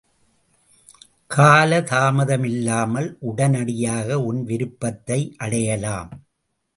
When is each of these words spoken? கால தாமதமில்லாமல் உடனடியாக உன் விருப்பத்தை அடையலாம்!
கால 1.31 1.81
தாமதமில்லாமல் 1.81 3.17
உடனடியாக 3.19 4.19
உன் 4.21 4.43
விருப்பத்தை 4.43 5.19
அடையலாம்! 5.37 6.11